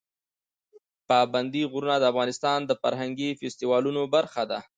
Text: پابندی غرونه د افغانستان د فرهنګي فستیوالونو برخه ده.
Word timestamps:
پابندی 1.09 1.63
غرونه 1.71 1.95
د 1.99 2.03
افغانستان 2.11 2.59
د 2.65 2.71
فرهنګي 2.81 3.29
فستیوالونو 3.39 4.01
برخه 4.15 4.43
ده. 4.51 4.59